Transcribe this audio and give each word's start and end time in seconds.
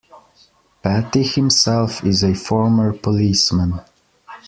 Patti 0.81 1.21
himself 1.21 2.03
is 2.03 2.23
a 2.23 2.33
former 2.33 2.91
policeman. 2.91 3.81